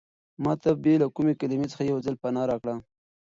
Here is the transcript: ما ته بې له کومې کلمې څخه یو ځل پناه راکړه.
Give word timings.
ما 0.43 0.53
ته 0.61 0.69
بې 0.83 0.93
له 1.01 1.07
کومې 1.15 1.33
کلمې 1.39 1.67
څخه 1.71 1.83
یو 1.91 1.97
ځل 2.05 2.15
پناه 2.21 2.45
راکړه. 2.51 2.75